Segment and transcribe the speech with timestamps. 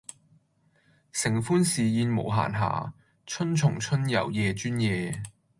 [1.11, 2.91] 承歡侍宴無閑暇，
[3.27, 5.21] 春從春游夜專夜。